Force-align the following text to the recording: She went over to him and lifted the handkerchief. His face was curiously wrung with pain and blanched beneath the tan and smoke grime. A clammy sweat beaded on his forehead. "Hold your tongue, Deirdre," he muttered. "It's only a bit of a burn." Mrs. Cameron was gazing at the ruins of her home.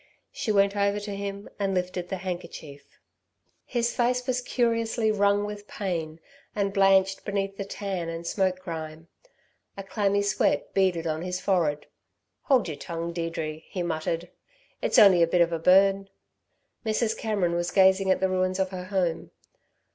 She 0.31 0.51
went 0.51 0.75
over 0.75 0.99
to 0.99 1.15
him 1.15 1.47
and 1.59 1.75
lifted 1.75 2.09
the 2.09 2.17
handkerchief. 2.17 2.97
His 3.67 3.95
face 3.95 4.25
was 4.25 4.41
curiously 4.41 5.11
wrung 5.11 5.45
with 5.45 5.67
pain 5.67 6.19
and 6.55 6.73
blanched 6.73 7.23
beneath 7.23 7.55
the 7.55 7.65
tan 7.65 8.09
and 8.09 8.25
smoke 8.25 8.61
grime. 8.61 9.09
A 9.77 9.83
clammy 9.83 10.23
sweat 10.23 10.73
beaded 10.73 11.05
on 11.05 11.21
his 11.21 11.39
forehead. 11.39 11.85
"Hold 12.45 12.67
your 12.67 12.77
tongue, 12.77 13.13
Deirdre," 13.13 13.59
he 13.69 13.83
muttered. 13.83 14.31
"It's 14.81 14.97
only 14.97 15.21
a 15.21 15.27
bit 15.27 15.41
of 15.41 15.53
a 15.53 15.59
burn." 15.59 16.09
Mrs. 16.83 17.15
Cameron 17.15 17.53
was 17.53 17.69
gazing 17.69 18.09
at 18.09 18.19
the 18.19 18.27
ruins 18.27 18.57
of 18.57 18.71
her 18.71 18.85
home. 18.85 19.29